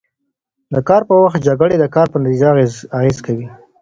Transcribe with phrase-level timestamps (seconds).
[0.73, 2.47] د کار پر وخت جکړې د کار په نتیجه
[2.99, 3.47] اغېز کوي.